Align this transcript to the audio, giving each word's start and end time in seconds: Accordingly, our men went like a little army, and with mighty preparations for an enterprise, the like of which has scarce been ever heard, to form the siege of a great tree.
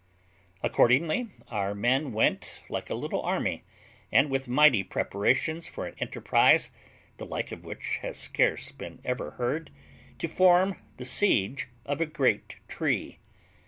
Accordingly, 0.63 1.27
our 1.49 1.75
men 1.75 2.11
went 2.11 2.63
like 2.69 2.89
a 2.89 2.95
little 2.95 3.21
army, 3.21 3.63
and 4.11 4.31
with 4.31 4.47
mighty 4.47 4.81
preparations 4.83 5.67
for 5.67 5.85
an 5.85 5.93
enterprise, 5.99 6.71
the 7.17 7.25
like 7.27 7.51
of 7.51 7.63
which 7.63 7.99
has 8.01 8.17
scarce 8.17 8.71
been 8.71 8.99
ever 9.05 9.29
heard, 9.37 9.69
to 10.17 10.27
form 10.27 10.81
the 10.97 11.05
siege 11.05 11.67
of 11.85 12.01
a 12.01 12.07
great 12.07 12.55
tree. 12.67 13.19